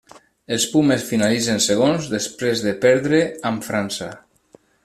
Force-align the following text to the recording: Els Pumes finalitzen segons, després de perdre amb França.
Els 0.55 0.63
Pumes 0.71 1.03
finalitzen 1.09 1.61
segons, 1.67 2.09
després 2.15 2.65
de 2.69 2.75
perdre 2.87 3.23
amb 3.51 3.71
França. 3.71 4.13